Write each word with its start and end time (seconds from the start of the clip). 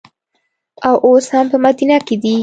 او 0.87 0.95
اوس 1.07 1.25
هم 1.33 1.45
په 1.51 1.57
مدینه 1.65 1.97
کې 2.07 2.15
دي. 2.23 2.35